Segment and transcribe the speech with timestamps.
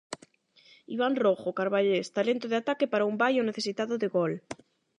[0.95, 4.33] Iván Rojo, carballés, talento de ataque para un Baio necesitado de gol.